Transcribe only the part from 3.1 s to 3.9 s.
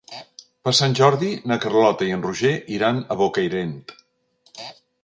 a Bocairent.